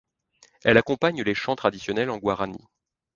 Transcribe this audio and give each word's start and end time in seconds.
Elle 0.63 0.79
accompagne 0.79 1.21
les 1.21 1.35
chants 1.35 1.55
traditionnels 1.55 2.09
en 2.09 2.17
guarani. 2.17 2.57